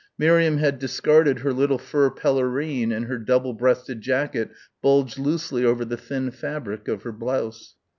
[0.17, 4.49] Miriam had discarded her little fur pelerine and her double breasted jacket
[4.81, 7.75] bulged loosely over the thin fabric of her blouse.